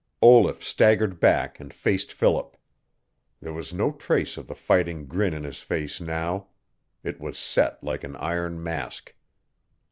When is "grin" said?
5.05-5.31